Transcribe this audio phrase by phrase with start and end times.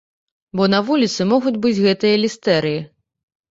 [0.59, 2.83] Бо на вуліцы могуць быць гэтыя лістэрыі.